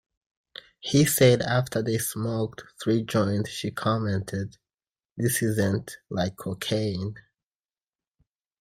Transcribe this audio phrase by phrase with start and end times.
[0.79, 4.57] He said after they smoked three joints she commented,
[5.15, 7.13] This isn't like cocaine.